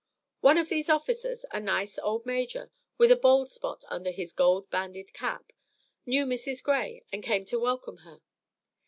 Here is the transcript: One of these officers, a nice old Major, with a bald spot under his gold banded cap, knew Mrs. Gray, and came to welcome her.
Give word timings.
One 0.39 0.57
of 0.57 0.67
these 0.67 0.89
officers, 0.89 1.45
a 1.51 1.59
nice 1.59 1.99
old 1.99 2.25
Major, 2.25 2.71
with 2.97 3.11
a 3.11 3.15
bald 3.15 3.51
spot 3.51 3.83
under 3.87 4.09
his 4.09 4.33
gold 4.33 4.67
banded 4.71 5.13
cap, 5.13 5.53
knew 6.07 6.25
Mrs. 6.25 6.63
Gray, 6.63 7.03
and 7.13 7.21
came 7.21 7.45
to 7.45 7.59
welcome 7.59 7.97
her. 7.97 8.19